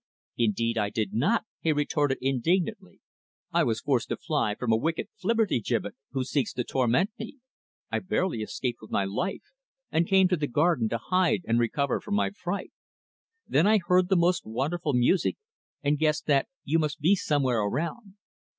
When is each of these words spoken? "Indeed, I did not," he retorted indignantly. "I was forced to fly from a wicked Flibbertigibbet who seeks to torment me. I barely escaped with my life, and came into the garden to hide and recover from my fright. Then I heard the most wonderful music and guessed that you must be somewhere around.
"Indeed, 0.35 0.79
I 0.79 0.89
did 0.89 1.13
not," 1.13 1.45
he 1.59 1.71
retorted 1.71 2.17
indignantly. 2.21 3.01
"I 3.51 3.63
was 3.63 3.81
forced 3.81 4.09
to 4.09 4.17
fly 4.17 4.55
from 4.55 4.71
a 4.71 4.75
wicked 4.75 5.09
Flibbertigibbet 5.15 5.93
who 6.09 6.23
seeks 6.23 6.53
to 6.53 6.63
torment 6.63 7.11
me. 7.19 7.37
I 7.91 7.99
barely 7.99 8.41
escaped 8.41 8.81
with 8.81 8.89
my 8.89 9.05
life, 9.05 9.43
and 9.91 10.07
came 10.07 10.21
into 10.23 10.37
the 10.37 10.47
garden 10.47 10.89
to 10.89 10.97
hide 10.97 11.41
and 11.47 11.59
recover 11.59 12.01
from 12.01 12.15
my 12.15 12.31
fright. 12.31 12.71
Then 13.47 13.67
I 13.67 13.77
heard 13.77 14.09
the 14.09 14.15
most 14.17 14.43
wonderful 14.43 14.93
music 14.93 15.37
and 15.83 15.99
guessed 15.99 16.25
that 16.25 16.47
you 16.63 16.79
must 16.79 16.99
be 16.99 17.13
somewhere 17.15 17.59
around. 17.59 18.15